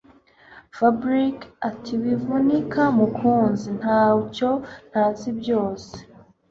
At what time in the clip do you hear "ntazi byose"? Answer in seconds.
4.89-5.93